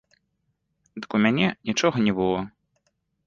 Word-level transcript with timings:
Дык 1.03 1.09
у 1.17 1.19
мяне 1.27 1.47
нічога 1.71 1.97
не 2.09 2.13
было! 2.21 2.39